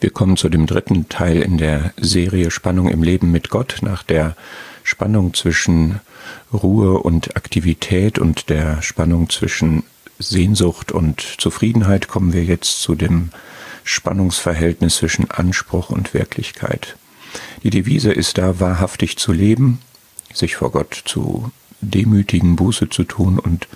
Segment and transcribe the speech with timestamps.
[0.00, 3.80] Wir kommen zu dem dritten Teil in der Serie Spannung im Leben mit Gott.
[3.82, 4.34] Nach der
[4.82, 6.00] Spannung zwischen
[6.50, 9.82] Ruhe und Aktivität und der Spannung zwischen
[10.18, 13.28] Sehnsucht und Zufriedenheit kommen wir jetzt zu dem
[13.84, 16.96] Spannungsverhältnis zwischen Anspruch und Wirklichkeit.
[17.62, 19.80] Die Devise ist da, wahrhaftig zu leben,
[20.32, 23.68] sich vor Gott zu demütigen, Buße zu tun und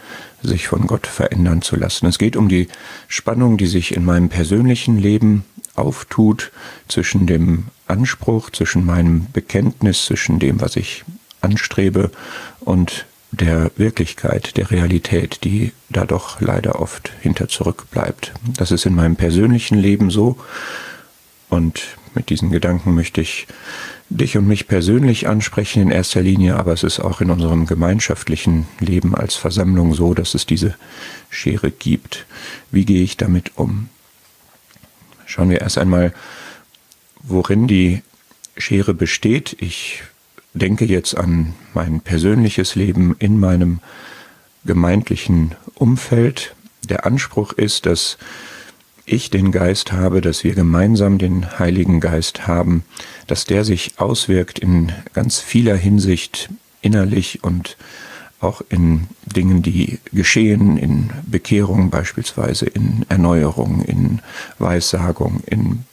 [0.42, 2.06] sich von Gott verändern zu lassen.
[2.06, 2.68] Es geht um die
[3.08, 5.44] Spannung, die sich in meinem persönlichen Leben
[5.76, 6.52] auftut
[6.88, 11.04] zwischen dem Anspruch, zwischen meinem Bekenntnis, zwischen dem, was ich
[11.40, 12.10] anstrebe
[12.60, 18.32] und der Wirklichkeit, der Realität, die da doch leider oft hinter zurückbleibt.
[18.56, 20.38] Das ist in meinem persönlichen Leben so
[21.48, 21.82] und
[22.14, 23.46] mit diesen Gedanken möchte ich
[24.08, 28.66] dich und mich persönlich ansprechen in erster Linie, aber es ist auch in unserem gemeinschaftlichen
[28.78, 30.76] Leben als Versammlung so, dass es diese
[31.30, 32.26] Schere gibt.
[32.70, 33.88] Wie gehe ich damit um?
[35.26, 36.12] Schauen wir erst einmal,
[37.22, 38.02] worin die
[38.56, 39.56] Schere besteht.
[39.60, 40.02] Ich
[40.52, 43.80] denke jetzt an mein persönliches Leben in meinem
[44.64, 46.54] gemeindlichen Umfeld.
[46.88, 48.18] Der Anspruch ist, dass
[49.06, 52.84] ich den Geist habe, dass wir gemeinsam den Heiligen Geist haben,
[53.26, 56.48] dass der sich auswirkt in ganz vieler Hinsicht
[56.80, 57.76] innerlich und
[58.44, 64.20] auch in Dingen, die geschehen, in Bekehrung beispielsweise, in Erneuerung, in
[64.58, 65.84] Weissagung, in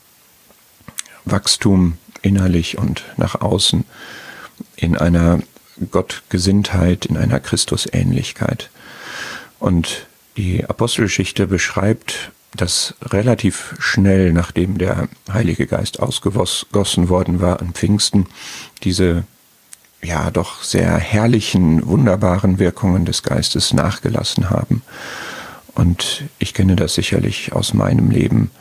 [1.26, 3.86] Wachstum innerlich und nach außen,
[4.76, 5.40] in einer
[5.90, 8.70] Gottgesinntheit, in einer Christusähnlichkeit.
[9.60, 17.74] Und die Apostelgeschichte beschreibt dass relativ schnell, nachdem der Heilige Geist ausgegossen worden war an
[17.74, 18.28] Pfingsten,
[18.84, 19.24] diese
[20.04, 24.82] ja doch sehr herrlichen, wunderbaren Wirkungen des Geistes nachgelassen haben.
[25.74, 28.52] Und ich kenne das sicherlich aus meinem Leben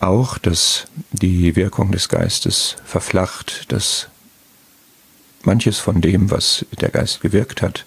[0.00, 4.08] auch, dass die Wirkung des Geistes verflacht, dass
[5.42, 7.84] manches von dem, was der Geist gewirkt hat,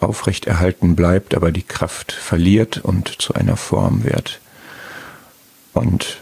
[0.00, 4.40] aufrechterhalten bleibt, aber die Kraft verliert und zu einer Form wird.
[5.72, 6.18] Und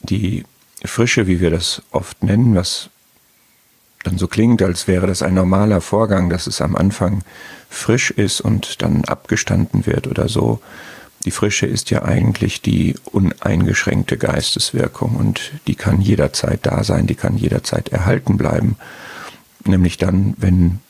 [0.00, 0.44] die
[0.84, 2.90] Frische, wie wir das oft nennen, was
[4.04, 7.22] dann so klingt, als wäre das ein normaler Vorgang, dass es am Anfang
[7.68, 10.60] frisch ist und dann abgestanden wird oder so.
[11.24, 17.14] Die Frische ist ja eigentlich die uneingeschränkte Geisteswirkung und die kann jederzeit da sein, die
[17.14, 18.76] kann jederzeit erhalten bleiben.
[19.64, 20.80] Nämlich dann, wenn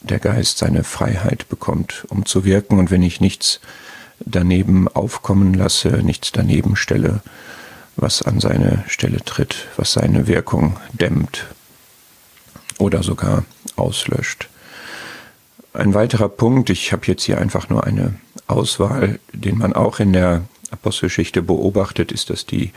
[0.00, 3.60] der Geist seine Freiheit bekommt, um zu wirken und wenn ich nichts
[4.20, 7.20] daneben aufkommen lasse, nichts daneben stelle,
[7.94, 11.46] was an seine Stelle tritt, was seine Wirkung dämmt
[12.78, 13.44] oder sogar
[13.76, 14.48] auslöscht.
[15.72, 18.14] Ein weiterer Punkt, ich habe jetzt hier einfach nur eine
[18.46, 22.72] Auswahl, den man auch in der Apostelgeschichte beobachtet, ist, dass die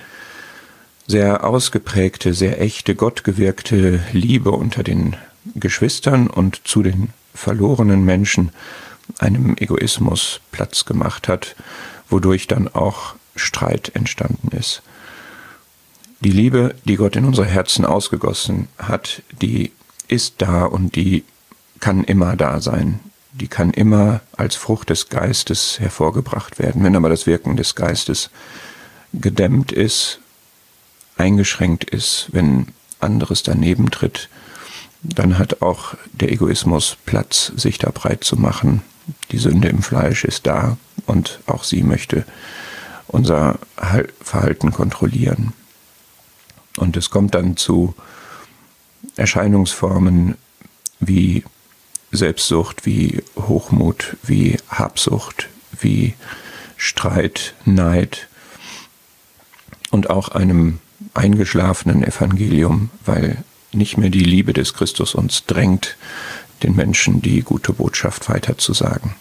[1.07, 5.15] sehr ausgeprägte, sehr echte, gottgewirkte Liebe unter den
[5.55, 8.51] Geschwistern und zu den verlorenen Menschen
[9.17, 11.55] einem Egoismus Platz gemacht hat,
[12.09, 14.83] wodurch dann auch Streit entstanden ist.
[16.21, 19.71] Die Liebe, die Gott in unsere Herzen ausgegossen hat, die
[20.09, 21.23] ist da und die
[21.79, 22.99] kann immer da sein.
[23.31, 26.83] Die kann immer als Frucht des Geistes hervorgebracht werden.
[26.83, 28.29] Wenn aber das Wirken des Geistes
[29.13, 30.19] gedämmt ist,
[31.17, 32.67] eingeschränkt ist, wenn
[32.99, 34.29] anderes daneben tritt,
[35.01, 38.81] dann hat auch der Egoismus Platz, sich da breit zu machen.
[39.31, 42.25] Die Sünde im Fleisch ist da und auch sie möchte
[43.07, 43.57] unser
[44.21, 45.53] Verhalten kontrollieren.
[46.77, 47.95] Und es kommt dann zu
[49.19, 50.35] Erscheinungsformen
[50.99, 51.43] wie
[52.11, 55.47] Selbstsucht, wie Hochmut, wie Habsucht,
[55.79, 56.15] wie
[56.77, 58.27] Streit, Neid
[59.91, 60.79] und auch einem
[61.13, 65.97] eingeschlafenen Evangelium, weil nicht mehr die Liebe des Christus uns drängt,
[66.63, 69.15] den Menschen die gute Botschaft weiterzusagen.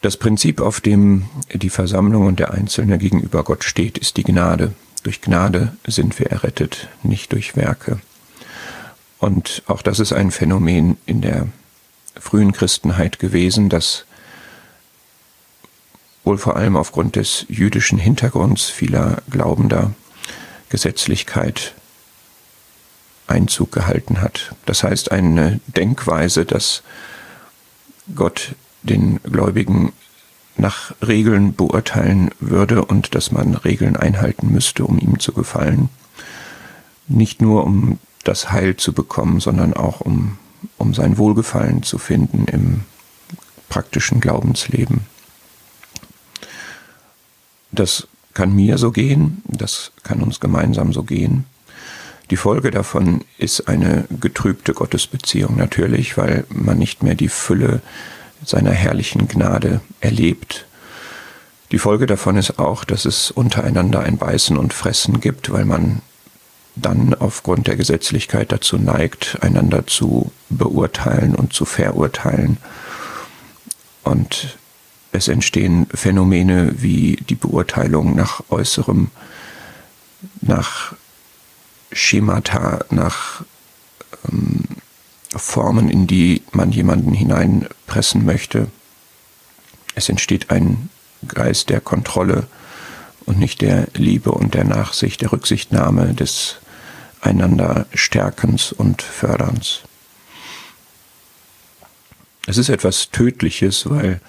[0.00, 4.72] Das Prinzip, auf dem die Versammlung und der Einzelne gegenüber Gott steht, ist die Gnade.
[5.02, 8.00] Durch Gnade sind wir errettet, nicht durch Werke.
[9.18, 11.48] Und auch das ist ein Phänomen in der
[12.18, 14.04] frühen Christenheit gewesen, dass
[16.24, 19.94] wohl vor allem aufgrund des jüdischen Hintergrunds vieler Glaubender
[20.68, 21.74] Gesetzlichkeit
[23.26, 24.54] Einzug gehalten hat.
[24.66, 26.82] Das heißt eine Denkweise, dass
[28.14, 29.92] Gott den Gläubigen
[30.56, 35.88] nach Regeln beurteilen würde und dass man Regeln einhalten müsste, um ihm zu gefallen.
[37.06, 37.98] Nicht nur um
[38.28, 40.36] das Heil zu bekommen, sondern auch um,
[40.76, 42.82] um sein Wohlgefallen zu finden im
[43.70, 45.00] praktischen Glaubensleben.
[47.72, 51.46] Das kann mir so gehen, das kann uns gemeinsam so gehen.
[52.30, 57.80] Die Folge davon ist eine getrübte Gottesbeziehung natürlich, weil man nicht mehr die Fülle
[58.44, 60.66] seiner herrlichen Gnade erlebt.
[61.72, 66.02] Die Folge davon ist auch, dass es untereinander ein Beißen und Fressen gibt, weil man
[66.80, 72.58] dann aufgrund der Gesetzlichkeit dazu neigt, einander zu beurteilen und zu verurteilen.
[74.04, 74.58] Und
[75.12, 79.10] es entstehen Phänomene wie die Beurteilung nach Äußerem,
[80.40, 80.94] nach
[81.92, 83.42] Schemata, nach
[84.30, 84.64] ähm,
[85.34, 88.68] Formen, in die man jemanden hineinpressen möchte.
[89.94, 90.90] Es entsteht ein
[91.26, 92.46] Geist der Kontrolle
[93.26, 96.56] und nicht der Liebe und der Nachsicht, der Rücksichtnahme, des
[97.20, 99.82] einander Stärkens und Förderns.
[102.46, 104.20] Es ist etwas Tödliches, weil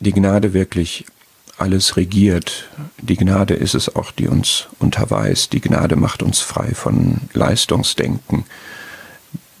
[0.00, 1.06] die Gnade wirklich
[1.56, 2.68] alles regiert.
[3.00, 5.52] Die Gnade ist es auch, die uns unterweist.
[5.52, 8.44] Die Gnade macht uns frei von Leistungsdenken.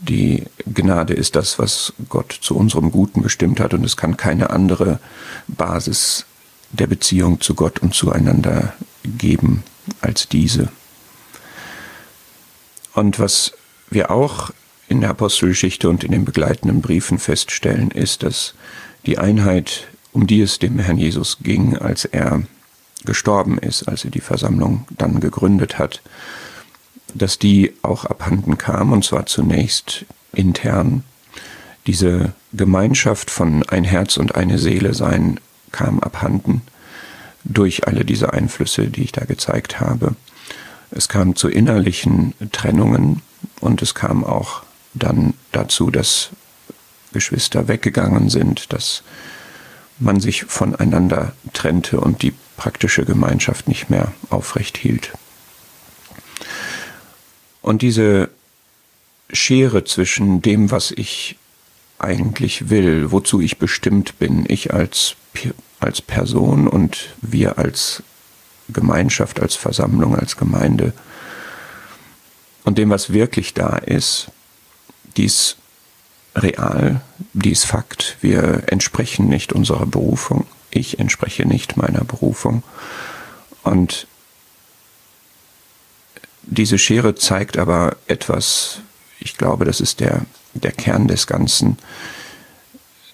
[0.00, 4.50] Die Gnade ist das, was Gott zu unserem Guten bestimmt hat und es kann keine
[4.50, 5.00] andere
[5.48, 6.24] Basis
[6.70, 9.64] der Beziehung zu Gott und zueinander geben
[10.00, 10.68] als diese.
[12.98, 13.52] Und was
[13.90, 14.50] wir auch
[14.88, 18.54] in der Apostelgeschichte und in den begleitenden Briefen feststellen, ist, dass
[19.06, 22.42] die Einheit um die es dem Herrn Jesus ging, als er
[23.04, 26.02] gestorben ist, als er die Versammlung dann gegründet hat,
[27.14, 31.04] dass die auch abhanden kam, und zwar zunächst intern.
[31.86, 35.38] Diese Gemeinschaft von ein Herz und eine Seele sein
[35.70, 36.62] kam abhanden
[37.44, 40.16] durch alle diese Einflüsse, die ich da gezeigt habe.
[40.90, 43.22] Es kam zu innerlichen Trennungen
[43.60, 44.62] und es kam auch
[44.94, 46.30] dann dazu, dass
[47.12, 49.02] Geschwister weggegangen sind, dass
[49.98, 55.12] man sich voneinander trennte und die praktische Gemeinschaft nicht mehr aufrecht hielt.
[57.62, 58.30] Und diese
[59.32, 61.36] Schere zwischen dem, was ich
[61.98, 65.16] eigentlich will, wozu ich bestimmt bin, ich als,
[65.80, 68.02] als Person und wir als
[68.68, 70.92] Gemeinschaft, als Versammlung, als Gemeinde,
[72.64, 74.28] und dem, was wirklich da ist,
[75.16, 75.56] dies
[76.34, 77.00] real,
[77.32, 78.18] die ist Fakt.
[78.20, 80.46] Wir entsprechen nicht unserer Berufung.
[80.70, 82.62] Ich entspreche nicht meiner Berufung.
[83.62, 84.06] Und
[86.42, 88.80] diese Schere zeigt aber etwas,
[89.18, 91.78] ich glaube, das ist der, der Kern des Ganzen,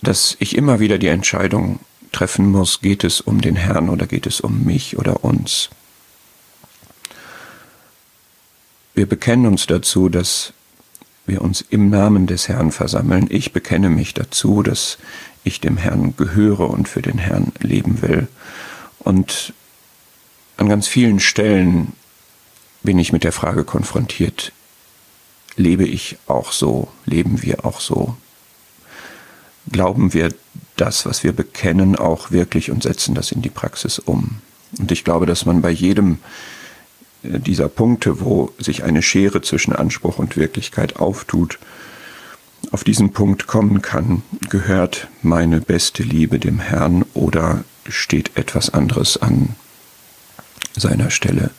[0.02, 1.78] dass ich immer wieder die Entscheidung
[2.14, 5.69] treffen muss, geht es um den Herrn oder geht es um mich oder uns.
[8.94, 10.52] Wir bekennen uns dazu, dass
[11.26, 13.26] wir uns im Namen des Herrn versammeln.
[13.31, 14.99] Ich bekenne mich dazu, dass
[15.43, 18.28] ich dem Herrn gehöre und für den Herrn leben will.
[19.00, 19.52] Und
[20.56, 21.93] an ganz vielen Stellen
[22.82, 24.52] bin ich mit der Frage konfrontiert,
[25.56, 28.16] lebe ich auch so, leben wir auch so?
[29.70, 30.32] Glauben wir
[30.76, 34.37] das, was wir bekennen, auch wirklich und setzen das in die Praxis um?
[34.78, 36.19] Und ich glaube, dass man bei jedem
[37.22, 41.58] dieser Punkte, wo sich eine Schere zwischen Anspruch und Wirklichkeit auftut,
[42.70, 49.16] auf diesen Punkt kommen kann, gehört meine beste Liebe dem Herrn oder steht etwas anderes
[49.16, 49.50] an
[50.76, 51.50] seiner Stelle?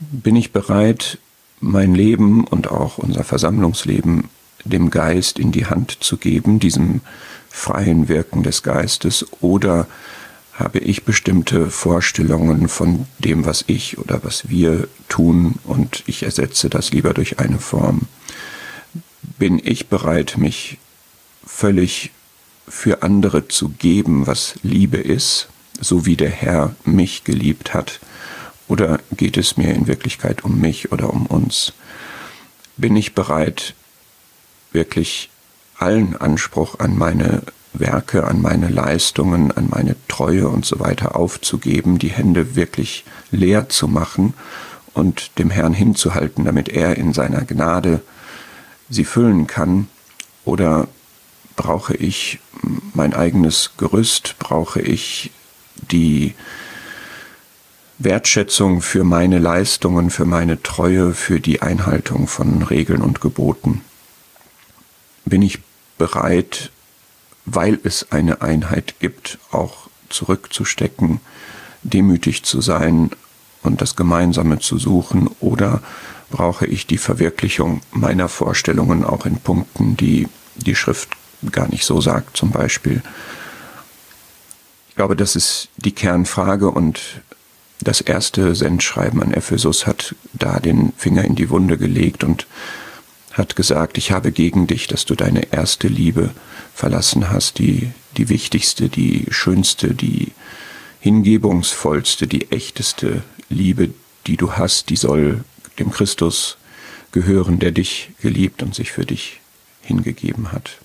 [0.00, 1.18] Bin ich bereit,
[1.60, 4.28] mein Leben und auch unser Versammlungsleben
[4.64, 7.00] dem Geist in die Hand zu geben, diesem
[7.48, 9.86] freien Wirken des Geistes, oder
[10.54, 16.70] habe ich bestimmte Vorstellungen von dem, was ich oder was wir tun und ich ersetze
[16.70, 18.02] das lieber durch eine Form.
[19.38, 20.78] Bin ich bereit, mich
[21.44, 22.12] völlig
[22.68, 25.48] für andere zu geben, was Liebe ist,
[25.80, 28.00] so wie der Herr mich geliebt hat?
[28.68, 31.72] Oder geht es mir in Wirklichkeit um mich oder um uns?
[32.76, 33.74] Bin ich bereit,
[34.74, 35.30] wirklich
[35.78, 41.98] allen Anspruch an meine Werke, an meine Leistungen, an meine Treue und so weiter aufzugeben,
[41.98, 44.34] die Hände wirklich leer zu machen
[44.92, 48.00] und dem Herrn hinzuhalten, damit er in seiner Gnade
[48.88, 49.88] sie füllen kann?
[50.44, 50.88] Oder
[51.56, 52.38] brauche ich
[52.94, 55.30] mein eigenes Gerüst, brauche ich
[55.90, 56.34] die
[57.98, 63.82] Wertschätzung für meine Leistungen, für meine Treue, für die Einhaltung von Regeln und Geboten?
[65.24, 65.60] Bin ich
[65.98, 66.70] bereit,
[67.44, 71.20] weil es eine Einheit gibt, auch zurückzustecken,
[71.82, 73.10] demütig zu sein
[73.62, 75.82] und das Gemeinsame zu suchen oder
[76.30, 81.10] brauche ich die Verwirklichung meiner Vorstellungen auch in Punkten, die die Schrift
[81.52, 83.02] gar nicht so sagt zum Beispiel.
[84.88, 87.00] Ich glaube, das ist die Kernfrage und
[87.80, 92.46] das erste Sendschreiben an Ephesus hat da den Finger in die Wunde gelegt und
[93.34, 96.30] hat gesagt, ich habe gegen dich, dass du deine erste Liebe
[96.72, 100.32] verlassen hast, die, die wichtigste, die schönste, die
[101.00, 103.90] hingebungsvollste, die echteste Liebe,
[104.26, 105.44] die du hast, die soll
[105.78, 106.56] dem Christus
[107.10, 109.40] gehören, der dich geliebt und sich für dich
[109.82, 110.78] hingegeben hat.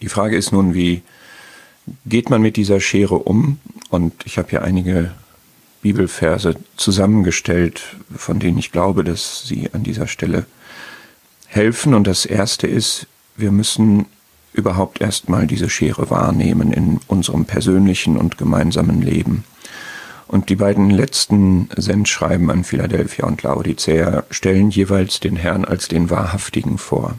[0.00, 1.02] Die Frage ist nun, wie
[2.06, 3.58] geht man mit dieser Schere um?
[3.90, 5.12] Und ich habe hier einige
[5.82, 7.82] Bibelverse zusammengestellt,
[8.16, 10.46] von denen ich glaube, dass sie an dieser Stelle
[11.46, 11.94] helfen.
[11.94, 14.06] Und das erste ist, wir müssen
[14.52, 19.44] überhaupt erstmal diese Schere wahrnehmen in unserem persönlichen und gemeinsamen Leben.
[20.28, 26.08] Und die beiden letzten Sendschreiben an Philadelphia und Laodicea stellen jeweils den Herrn als den
[26.08, 27.18] Wahrhaftigen vor.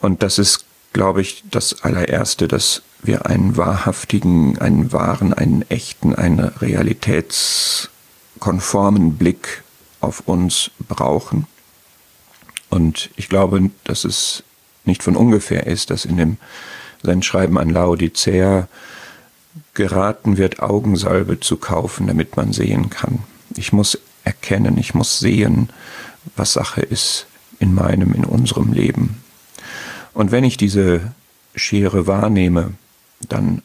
[0.00, 0.66] Und das ist,
[0.96, 9.62] glaube ich, das allererste, dass wir einen wahrhaftigen, einen wahren, einen echten, einen realitätskonformen Blick
[10.00, 11.46] auf uns brauchen.
[12.70, 14.42] Und ich glaube, dass es
[14.86, 16.38] nicht von ungefähr ist, dass in dem
[17.02, 18.66] sein Schreiben an Laodicea
[19.74, 23.18] geraten wird, Augensalbe zu kaufen, damit man sehen kann.
[23.54, 25.68] Ich muss erkennen, ich muss sehen,
[26.36, 27.26] was Sache ist
[27.58, 29.22] in meinem, in unserem Leben.
[30.16, 31.12] Und wenn ich diese
[31.54, 32.72] Schere wahrnehme,
[33.28, 33.60] dann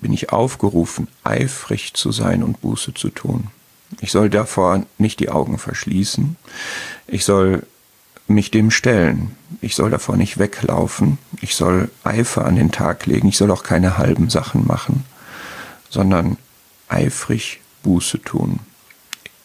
[0.00, 3.48] bin ich aufgerufen, eifrig zu sein und Buße zu tun.
[4.00, 6.36] Ich soll davor nicht die Augen verschließen.
[7.06, 7.66] Ich soll
[8.28, 9.36] mich dem stellen.
[9.60, 11.18] Ich soll davor nicht weglaufen.
[11.42, 13.28] Ich soll Eifer an den Tag legen.
[13.28, 15.04] Ich soll auch keine halben Sachen machen,
[15.90, 16.38] sondern
[16.88, 18.60] eifrig Buße tun.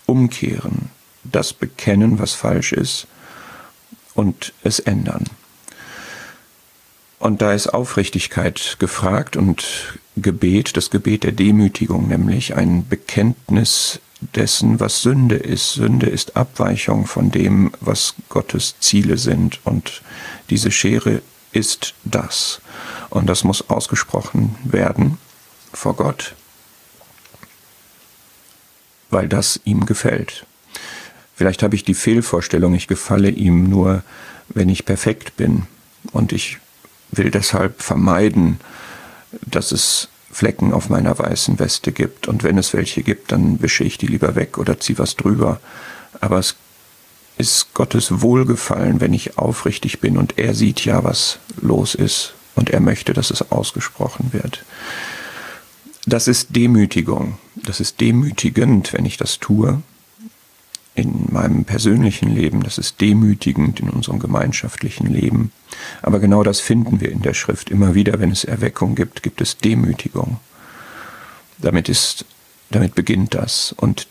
[0.05, 0.89] Umkehren.
[1.25, 3.07] Das bekennen, was falsch ist
[4.13, 5.25] und es ändern.
[7.25, 13.99] Und da ist Aufrichtigkeit gefragt und Gebet, das Gebet der Demütigung, nämlich ein Bekenntnis
[14.35, 15.73] dessen, was Sünde ist.
[15.73, 19.59] Sünde ist Abweichung von dem, was Gottes Ziele sind.
[19.63, 20.03] Und
[20.51, 22.61] diese Schere ist das.
[23.09, 25.17] Und das muss ausgesprochen werden
[25.73, 26.35] vor Gott,
[29.09, 30.45] weil das ihm gefällt.
[31.35, 34.03] Vielleicht habe ich die Fehlvorstellung, ich gefalle ihm nur,
[34.49, 35.65] wenn ich perfekt bin.
[36.11, 36.59] Und ich
[37.11, 38.59] will deshalb vermeiden,
[39.45, 42.27] dass es Flecken auf meiner weißen Weste gibt.
[42.27, 45.59] Und wenn es welche gibt, dann wische ich die lieber weg oder ziehe was drüber.
[46.19, 46.55] Aber es
[47.37, 52.69] ist Gottes Wohlgefallen, wenn ich aufrichtig bin und er sieht ja, was los ist und
[52.69, 54.63] er möchte, dass es ausgesprochen wird.
[56.05, 57.37] Das ist Demütigung.
[57.55, 59.81] Das ist demütigend, wenn ich das tue
[60.95, 65.51] in meinem persönlichen Leben, das ist demütigend in unserem gemeinschaftlichen Leben.
[66.01, 67.69] Aber genau das finden wir in der Schrift.
[67.69, 70.39] Immer wieder, wenn es Erweckung gibt, gibt es Demütigung.
[71.57, 72.25] Damit ist,
[72.71, 73.75] damit beginnt das.
[73.77, 74.07] Und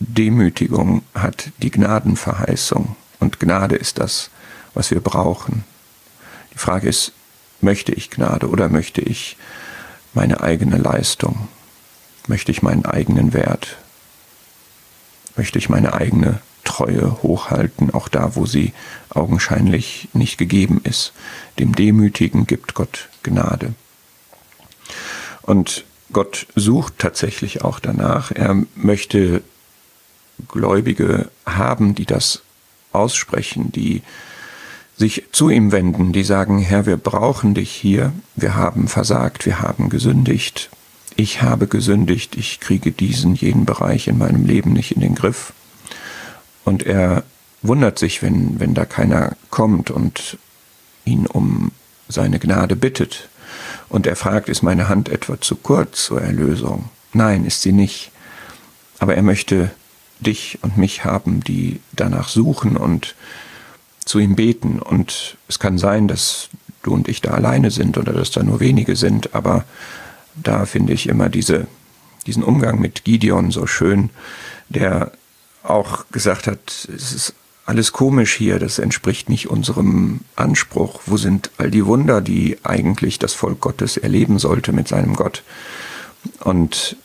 [0.00, 2.96] Demütigung hat die Gnadenverheißung.
[3.20, 4.30] Und Gnade ist das,
[4.74, 5.64] was wir brauchen.
[6.52, 7.12] Die Frage ist,
[7.60, 9.36] möchte ich Gnade oder möchte ich
[10.12, 11.48] meine eigene Leistung?
[12.26, 13.76] Möchte ich meinen eigenen Wert?
[15.36, 18.72] Möchte ich meine eigene Treue hochhalten, auch da, wo sie
[19.10, 21.12] augenscheinlich nicht gegeben ist.
[21.58, 23.74] Dem Demütigen gibt Gott Gnade.
[25.42, 28.32] Und Gott sucht tatsächlich auch danach.
[28.32, 29.42] Er möchte
[30.48, 32.42] Gläubige haben, die das
[32.92, 34.02] aussprechen, die
[34.96, 39.60] sich zu ihm wenden, die sagen, Herr, wir brauchen dich hier, wir haben versagt, wir
[39.60, 40.70] haben gesündigt,
[41.16, 45.52] ich habe gesündigt, ich kriege diesen, jeden Bereich in meinem Leben nicht in den Griff.
[46.64, 47.24] Und er
[47.62, 50.38] wundert sich, wenn, wenn da keiner kommt und
[51.04, 51.72] ihn um
[52.08, 53.28] seine Gnade bittet.
[53.88, 56.90] Und er fragt, ist meine Hand etwa zu kurz zur Erlösung?
[57.12, 58.10] Nein, ist sie nicht.
[58.98, 59.70] Aber er möchte
[60.20, 63.14] dich und mich haben, die danach suchen und
[64.04, 64.80] zu ihm beten.
[64.80, 66.48] Und es kann sein, dass
[66.82, 69.64] du und ich da alleine sind oder dass da nur wenige sind, aber
[70.36, 71.66] da finde ich immer diese,
[72.26, 74.10] diesen Umgang mit Gideon so schön,
[74.68, 75.12] der
[75.62, 81.00] auch gesagt hat, es ist alles komisch hier, das entspricht nicht unserem Anspruch.
[81.06, 85.42] Wo sind all die Wunder, die eigentlich das Volk Gottes erleben sollte mit seinem Gott?
[86.40, 86.96] Und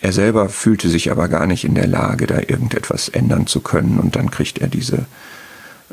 [0.00, 3.98] er selber fühlte sich aber gar nicht in der Lage, da irgendetwas ändern zu können.
[3.98, 5.06] Und dann kriegt er diese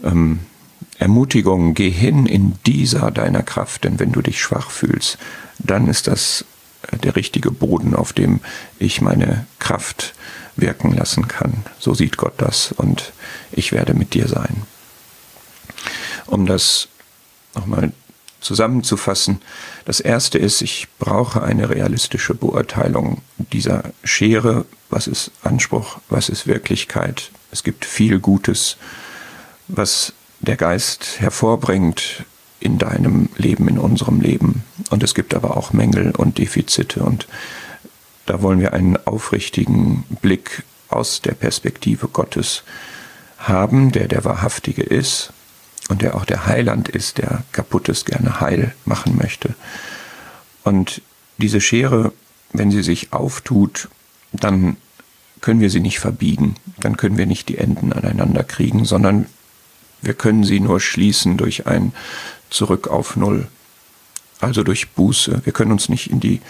[0.03, 0.41] ähm,
[0.97, 5.17] Ermutigung, geh hin in dieser deiner Kraft, denn wenn du dich schwach fühlst,
[5.59, 6.45] dann ist das
[6.91, 8.39] äh, der richtige Boden, auf dem
[8.79, 10.13] ich meine Kraft
[10.55, 11.65] wirken lassen kann.
[11.79, 13.11] So sieht Gott das und
[13.51, 14.63] ich werde mit dir sein.
[16.27, 16.87] Um das
[17.53, 17.91] nochmal
[18.39, 19.41] zusammenzufassen.
[19.85, 24.65] Das erste ist, ich brauche eine realistische Beurteilung dieser Schere.
[24.89, 25.97] Was ist Anspruch?
[26.09, 27.31] Was ist Wirklichkeit?
[27.51, 28.77] Es gibt viel Gutes,
[29.67, 30.13] was
[30.45, 32.23] der Geist hervorbringt
[32.59, 34.63] in deinem Leben, in unserem Leben.
[34.89, 37.03] Und es gibt aber auch Mängel und Defizite.
[37.03, 37.27] Und
[38.25, 42.63] da wollen wir einen aufrichtigen Blick aus der Perspektive Gottes
[43.37, 45.33] haben, der der Wahrhaftige ist
[45.89, 49.55] und der auch der Heiland ist, der Kaputtes gerne heil machen möchte.
[50.63, 51.01] Und
[51.37, 52.13] diese Schere,
[52.53, 53.89] wenn sie sich auftut,
[54.31, 54.77] dann
[55.41, 59.27] können wir sie nicht verbiegen, dann können wir nicht die Enden aneinander kriegen, sondern
[60.05, 61.93] wir können sie nur schließen durch ein
[62.49, 63.47] Zurück auf Null,
[64.39, 65.41] also durch Buße.
[65.43, 66.41] Wir können uns nicht in die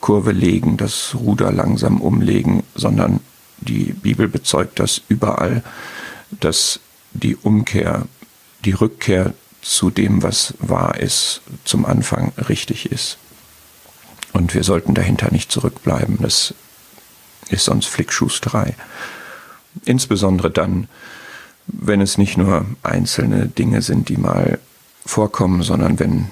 [0.00, 3.20] Kurve legen, das Ruder langsam umlegen, sondern
[3.58, 5.62] die Bibel bezeugt das überall,
[6.30, 6.80] dass
[7.12, 8.06] die Umkehr
[8.64, 13.18] die Rückkehr zu dem, was wahr ist, zum Anfang richtig ist.
[14.32, 16.18] Und wir sollten dahinter nicht zurückbleiben.
[16.20, 16.54] Das
[17.48, 18.74] ist sonst Flickschusterei.
[19.84, 20.88] Insbesondere dann,
[21.66, 24.58] wenn es nicht nur einzelne Dinge sind, die mal
[25.04, 26.30] vorkommen, sondern wenn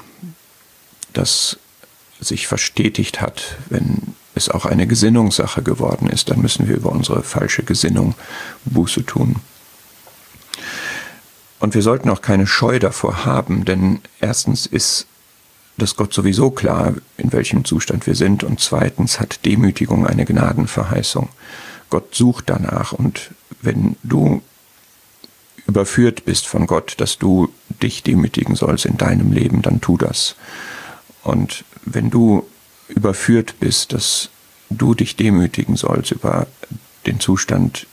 [1.13, 1.59] das
[2.21, 7.23] sich verstetigt hat, wenn es auch eine Gesinnungssache geworden ist, dann müssen wir über unsere
[7.23, 8.15] falsche Gesinnung
[8.65, 9.37] Buße tun.
[11.59, 15.07] Und wir sollten auch keine Scheu davor haben, denn erstens ist
[15.77, 21.29] das Gott sowieso klar, in welchem Zustand wir sind, und zweitens hat Demütigung eine Gnadenverheißung.
[21.91, 24.43] Gott sucht danach, und wenn du
[25.67, 27.53] überführt bist von Gott, dass du
[27.83, 30.37] dich demütigen sollst in deinem Leben, dann tu das.
[31.23, 32.47] Und wenn du
[32.89, 34.29] überführt bist, dass
[34.71, 36.47] du dich demütigen sollst über
[37.07, 37.87] den Zustand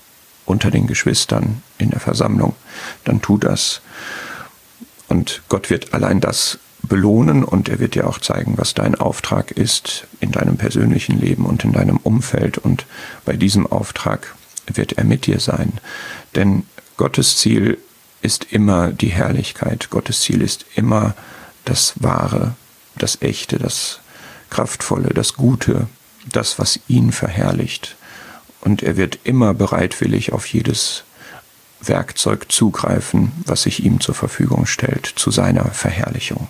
[0.45, 2.55] unter den Geschwistern in der Versammlung,
[3.05, 3.81] dann tu das.
[5.07, 9.51] Und Gott wird allein das belohnen und er wird dir auch zeigen, was dein Auftrag
[9.51, 12.57] ist in deinem persönlichen Leben und in deinem Umfeld.
[12.57, 12.85] Und
[13.25, 14.35] bei diesem Auftrag
[14.67, 15.73] wird er mit dir sein.
[16.35, 16.63] Denn
[16.99, 17.77] Gottes Ziel
[18.21, 19.89] ist immer die Herrlichkeit.
[19.89, 21.15] Gottes Ziel ist immer
[21.63, 22.55] das Wahre,
[22.97, 24.01] das Echte, das
[24.49, 25.87] Kraftvolle, das Gute,
[26.29, 27.95] das, was ihn verherrlicht
[28.59, 31.05] und er wird immer bereitwillig auf jedes
[31.79, 36.49] Werkzeug zugreifen, was sich ihm zur Verfügung stellt, zu seiner Verherrlichung.